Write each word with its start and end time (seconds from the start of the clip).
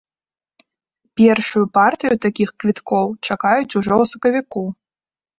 Першую 1.19 1.65
партыю 1.77 2.13
такіх 2.25 2.49
квіткоў 2.63 3.07
чакаюць 3.27 3.75
ужо 3.81 3.93
ў 4.01 4.05
сакавіку. 4.13 4.63